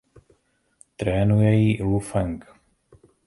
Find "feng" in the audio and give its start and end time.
1.99-2.41